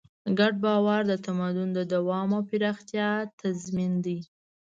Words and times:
ګډ 0.39 0.53
باور 0.63 1.01
د 1.07 1.13
تمدن 1.25 1.69
د 1.73 1.79
دوام 1.93 2.29
او 2.37 2.41
پراختیا 2.49 3.09
تضمین 3.41 3.93
دی. 4.05 4.19